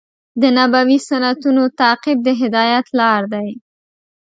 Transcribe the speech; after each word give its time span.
د 0.41 0.43
نبوي 0.57 0.97
سنتونو 1.09 1.63
تعقیب 1.79 2.17
د 2.23 2.29
هدایت 2.41 2.87
لار 2.99 3.21
دی. 3.33 3.49